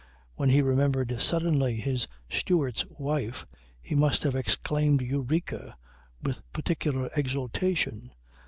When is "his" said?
1.75-2.07